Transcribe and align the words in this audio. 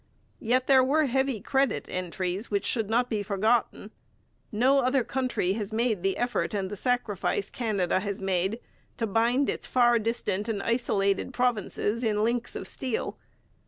Yet 0.39 0.65
there 0.65 0.83
were 0.83 1.05
heavy 1.05 1.39
credit 1.41 1.87
entries 1.87 2.49
which 2.49 2.65
should 2.65 2.89
not 2.89 3.07
be 3.07 3.21
forgotten. 3.21 3.91
No 4.51 4.79
other 4.79 5.03
country 5.03 5.53
has 5.53 5.71
made 5.71 6.01
the 6.01 6.17
effort 6.17 6.55
and 6.55 6.71
the 6.71 6.75
sacrifice 6.75 7.51
Canada 7.51 7.99
has 7.99 8.19
made 8.19 8.59
to 8.97 9.05
bind 9.05 9.47
its 9.47 9.67
far 9.67 9.99
distant 9.99 10.49
and 10.49 10.59
isolated 10.63 11.35
provinces 11.35 12.03
in 12.03 12.23
links 12.23 12.55
of 12.55 12.67
steel. 12.67 13.19